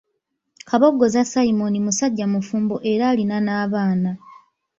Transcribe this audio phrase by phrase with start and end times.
[0.67, 4.11] Kabogoza Simon musajja mufumbo era nga alina n'abaana.